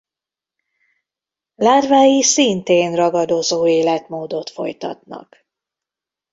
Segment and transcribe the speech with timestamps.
[1.55, 5.45] Lárvái szintén ragadozó életmódot folytatnak.